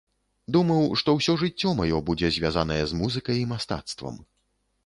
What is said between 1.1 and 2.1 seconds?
ўсё жыццё маё